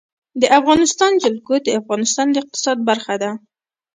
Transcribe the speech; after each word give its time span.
د 0.41 0.43
افغانستان 0.59 1.11
جلکو 1.23 1.53
د 1.65 1.67
افغانستان 1.79 2.27
د 2.31 2.35
اقتصاد 2.43 2.77
برخه 2.89 3.15
ده. 3.21 3.31